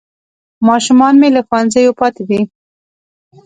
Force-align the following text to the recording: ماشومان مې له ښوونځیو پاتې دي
ماشومان 0.67 1.13
مې 1.21 1.29
له 1.35 1.41
ښوونځیو 1.47 1.97
پاتې 1.99 2.23
دي 2.29 2.41